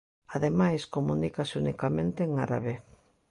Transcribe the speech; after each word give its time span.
Ademais, 0.35 0.81
comunícase 0.95 1.53
unicamente 1.63 2.19
en 2.27 2.31
árabe. 2.45 2.73